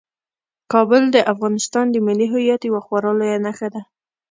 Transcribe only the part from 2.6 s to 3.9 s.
یوه خورا لویه نښه ده.